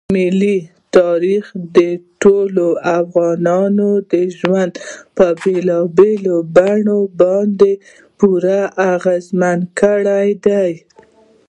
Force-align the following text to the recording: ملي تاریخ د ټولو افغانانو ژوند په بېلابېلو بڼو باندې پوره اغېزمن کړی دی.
ملي 0.15 0.57
تاریخ 0.97 1.43
د 1.77 1.79
ټولو 2.21 2.67
افغانانو 2.99 3.89
ژوند 4.39 4.73
په 5.17 5.25
بېلابېلو 5.41 6.37
بڼو 6.55 6.99
باندې 7.21 7.71
پوره 8.17 8.59
اغېزمن 8.93 9.59
کړی 9.79 10.29
دی. 10.45 10.71